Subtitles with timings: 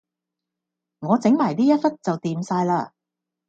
[1.01, 2.89] 我整埋呢一忽就掂晒喇